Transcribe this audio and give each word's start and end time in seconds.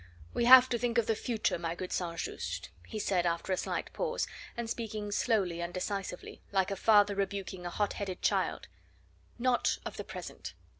"We 0.33 0.45
have 0.45 0.67
to 0.69 0.79
think 0.79 0.97
of 0.97 1.05
the 1.05 1.13
future, 1.13 1.59
my 1.59 1.75
good 1.75 1.91
St. 1.93 2.17
Just," 2.17 2.71
he 2.87 2.97
said 2.97 3.27
after 3.27 3.53
a 3.53 3.57
slight 3.57 3.93
pause, 3.93 4.25
and 4.57 4.67
speaking 4.67 5.11
slowly 5.11 5.61
and 5.61 5.71
decisively, 5.71 6.41
like 6.51 6.71
a 6.71 6.75
father 6.75 7.13
rebuking 7.13 7.67
a 7.67 7.69
hot 7.69 7.93
headed 7.93 8.23
child, 8.23 8.67
"not 9.37 9.77
of 9.85 9.97
the 9.97 10.03
present. 10.03 10.55